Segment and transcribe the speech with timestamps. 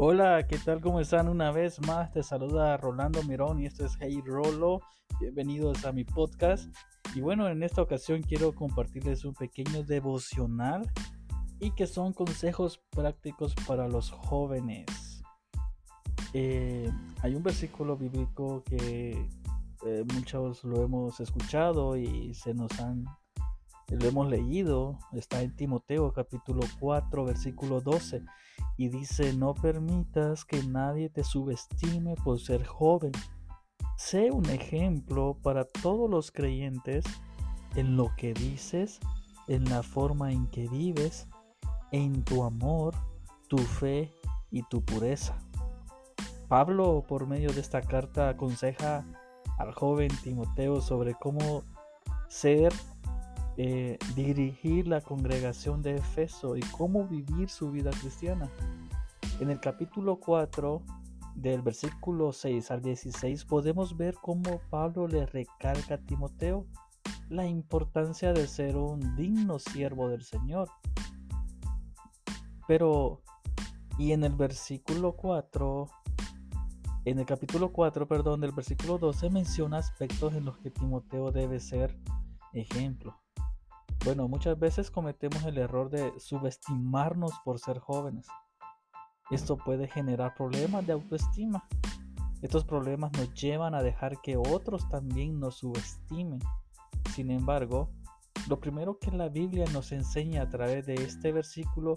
[0.00, 0.80] Hola, ¿qué tal?
[0.80, 1.28] ¿Cómo están?
[1.28, 4.80] Una vez más te saluda Rolando Mirón y esto es Hey Rolo.
[5.20, 6.74] Bienvenidos a mi podcast.
[7.14, 10.90] Y bueno, en esta ocasión quiero compartirles un pequeño devocional
[11.60, 15.22] y que son consejos prácticos para los jóvenes.
[16.34, 16.90] Eh,
[17.22, 19.28] hay un versículo bíblico que
[19.86, 23.04] eh, muchos lo hemos escuchado y se nos han
[23.90, 28.22] lo hemos leído, está en Timoteo capítulo 4 versículo 12
[28.76, 33.12] y dice, no permitas que nadie te subestime por ser joven.
[33.96, 37.04] Sé un ejemplo para todos los creyentes
[37.76, 39.00] en lo que dices,
[39.48, 41.26] en la forma en que vives,
[41.92, 42.94] en tu amor,
[43.48, 44.12] tu fe
[44.50, 45.36] y tu pureza.
[46.48, 49.04] Pablo, por medio de esta carta, aconseja
[49.58, 51.62] al joven Timoteo sobre cómo
[52.28, 52.72] ser
[53.56, 58.48] eh, dirigir la congregación de Efeso y cómo vivir su vida cristiana.
[59.40, 60.82] En el capítulo 4
[61.34, 66.66] del versículo 6 al 16 podemos ver cómo Pablo le recalca a Timoteo
[67.28, 70.68] la importancia de ser un digno siervo del Señor.
[72.68, 73.22] Pero,
[73.98, 75.88] y en el versículo 4,
[77.06, 81.58] en el capítulo 4, perdón, del versículo 12 menciona aspectos en los que Timoteo debe
[81.58, 81.98] ser
[82.52, 83.18] ejemplo.
[84.04, 88.26] Bueno, muchas veces cometemos el error de subestimarnos por ser jóvenes.
[89.30, 91.64] Esto puede generar problemas de autoestima.
[92.42, 96.40] Estos problemas nos llevan a dejar que otros también nos subestimen.
[97.14, 97.90] Sin embargo,
[98.48, 101.96] lo primero que la Biblia nos enseña a través de este versículo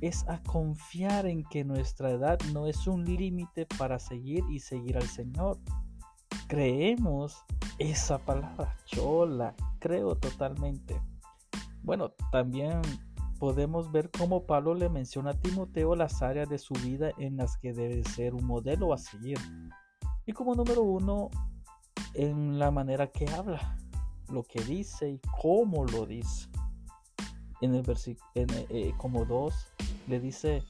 [0.00, 4.96] es a confiar en que nuestra edad no es un límite para seguir y seguir
[4.96, 5.58] al Señor.
[6.48, 7.44] Creemos
[7.78, 11.00] esa palabra, yo la creo totalmente.
[11.82, 12.80] Bueno, también
[13.38, 17.56] podemos ver cómo Pablo le menciona a Timoteo las áreas de su vida en las
[17.56, 19.38] que debe ser un modelo a seguir.
[20.26, 21.30] Y como número uno,
[22.14, 23.78] en la manera que habla,
[24.28, 26.48] lo que dice y cómo lo dice.
[27.62, 29.54] En el versículo, eh, como dos,
[30.06, 30.62] le dice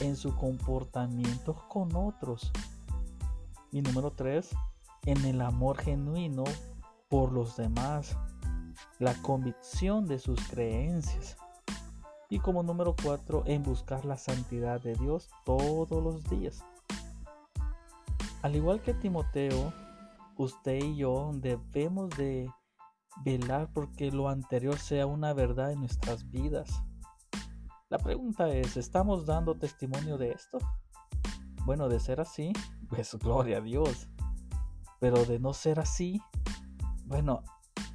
[0.00, 2.50] en su comportamiento con otros.
[3.72, 4.50] Y número tres,
[5.04, 6.44] en el amor genuino
[7.08, 8.16] por los demás
[8.98, 11.36] la convicción de sus creencias.
[12.28, 16.64] Y como número cuatro, en buscar la santidad de Dios todos los días.
[18.42, 19.72] Al igual que Timoteo,
[20.36, 22.50] usted y yo debemos de
[23.24, 26.82] velar porque lo anterior sea una verdad en nuestras vidas.
[27.94, 30.58] La pregunta es, ¿estamos dando testimonio de esto?
[31.64, 32.52] Bueno, de ser así,
[32.88, 34.08] pues gloria a Dios.
[34.98, 36.20] Pero de no ser así,
[37.04, 37.44] bueno,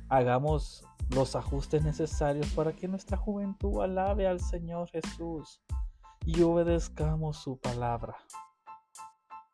[0.07, 5.61] hagamos los ajustes necesarios para que nuestra juventud alabe al Señor Jesús
[6.25, 8.15] y obedezcamos su palabra.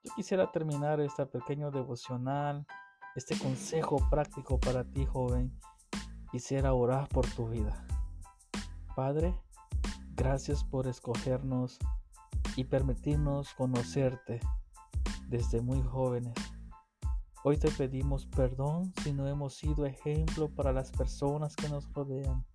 [0.04, 2.68] Yo quisiera terminar este pequeño devocional,
[3.16, 5.60] este consejo práctico para ti, joven.
[6.32, 7.84] Quisiera orar por tu vida.
[8.96, 9.36] Padre,
[10.16, 11.78] gracias por escogernos
[12.56, 14.40] y permitirnos conocerte
[15.28, 16.34] desde muy jóvenes.
[17.44, 22.46] Hoy te pedimos perdón si no hemos sido ejemplo para las personas que nos rodean.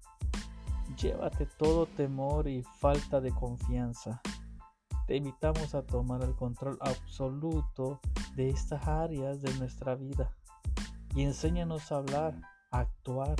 [0.97, 4.20] Llévate todo temor y falta de confianza.
[5.06, 8.00] Te invitamos a tomar el control absoluto
[8.34, 10.34] de estas áreas de nuestra vida
[11.15, 13.37] y enséñanos a hablar, a actuar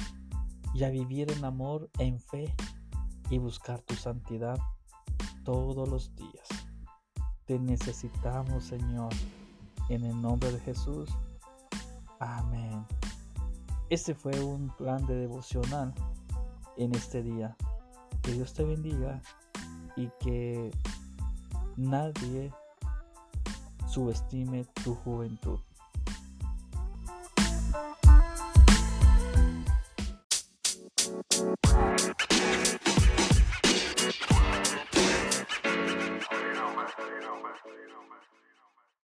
[0.75, 2.55] y a vivir en amor, en fe
[3.31, 4.59] y buscar tu santidad
[5.45, 6.49] todos los días.
[7.47, 9.13] Te necesitamos, Señor,
[9.89, 11.11] en el nombre de Jesús.
[12.19, 12.85] Amén.
[13.89, 15.95] Este fue un plan de devocional
[16.77, 17.57] en este día.
[18.23, 19.23] Que Dios te bendiga
[19.97, 20.71] y que
[21.77, 22.53] nadie
[23.89, 25.59] subestime tu juventud.